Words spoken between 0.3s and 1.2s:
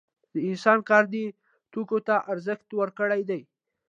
د انسان کار